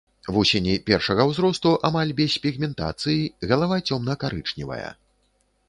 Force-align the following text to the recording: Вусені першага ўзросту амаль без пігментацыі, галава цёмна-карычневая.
Вусені 0.35 0.71
першага 0.87 1.25
ўзросту 1.31 1.73
амаль 1.91 2.15
без 2.21 2.37
пігментацыі, 2.47 3.29
галава 3.53 3.79
цёмна-карычневая. 3.87 4.85